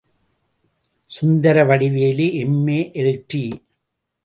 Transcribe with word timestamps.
Sundaravadivelu, 1.11 2.27
M A., 2.41 2.81
எல்.டி. 3.03 3.45